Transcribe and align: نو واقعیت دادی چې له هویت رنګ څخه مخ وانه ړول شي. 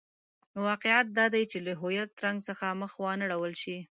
نو 0.53 0.57
واقعیت 0.69 1.05
دادی 1.17 1.43
چې 1.51 1.57
له 1.65 1.71
هویت 1.81 2.11
رنګ 2.25 2.37
څخه 2.47 2.77
مخ 2.81 2.91
وانه 3.01 3.25
ړول 3.31 3.53
شي. 3.61 3.77